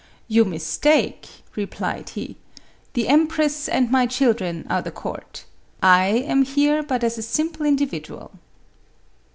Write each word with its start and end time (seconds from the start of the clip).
"You 0.27 0.45
mis 0.45 0.79
take," 0.79 1.27
replied 1.55 2.09
he;" 2.17 2.35
the 2.95 3.07
empress 3.07 3.69
and 3.69 3.91
my 3.91 4.07
children 4.07 4.65
are 4.67 4.81
the 4.81 4.89
court; 4.89 5.45
I 5.83 6.07
am 6.07 6.41
here 6.41 6.81
but 6.81 7.03
as 7.03 7.19
a 7.19 7.21
simple 7.21 7.67
individual." 7.67 8.31